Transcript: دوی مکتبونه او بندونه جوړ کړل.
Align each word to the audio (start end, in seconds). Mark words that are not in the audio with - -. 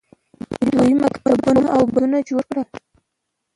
دوی 0.75 0.93
مکتبونه 1.03 1.63
او 1.75 1.81
بندونه 1.93 2.19
جوړ 2.29 2.43
کړل. 2.49 2.67